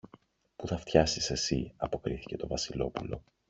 που 0.55 0.67
θα 0.67 0.77
φτιάσεις 0.77 1.29
εσύ, 1.29 1.73
αποκρίθηκε 1.77 2.37
το 2.37 2.47
Βασιλόπουλο. 2.47 3.23